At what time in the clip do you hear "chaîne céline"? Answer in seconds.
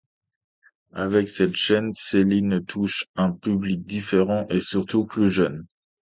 1.55-2.65